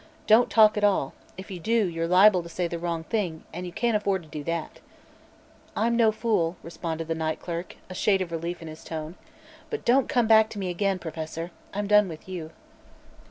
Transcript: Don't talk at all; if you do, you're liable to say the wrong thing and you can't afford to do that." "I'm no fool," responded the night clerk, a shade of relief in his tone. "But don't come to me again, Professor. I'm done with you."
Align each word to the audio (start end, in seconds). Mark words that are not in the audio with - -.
Don't 0.25 0.49
talk 0.49 0.77
at 0.77 0.83
all; 0.83 1.13
if 1.37 1.51
you 1.51 1.59
do, 1.59 1.85
you're 1.85 2.07
liable 2.07 2.41
to 2.41 2.49
say 2.49 2.67
the 2.67 2.79
wrong 2.79 3.03
thing 3.03 3.43
and 3.53 3.67
you 3.67 3.71
can't 3.71 3.95
afford 3.95 4.23
to 4.23 4.29
do 4.29 4.43
that." 4.45 4.79
"I'm 5.75 5.95
no 5.95 6.11
fool," 6.11 6.55
responded 6.63 7.07
the 7.07 7.13
night 7.13 7.39
clerk, 7.39 7.75
a 7.87 7.93
shade 7.93 8.19
of 8.23 8.31
relief 8.31 8.63
in 8.63 8.67
his 8.67 8.83
tone. 8.83 9.13
"But 9.69 9.85
don't 9.85 10.09
come 10.09 10.27
to 10.27 10.57
me 10.57 10.69
again, 10.69 10.97
Professor. 10.97 11.51
I'm 11.71 11.85
done 11.85 12.09
with 12.09 12.27
you." 12.27 12.49